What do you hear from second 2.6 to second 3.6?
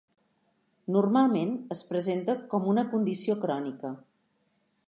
una condició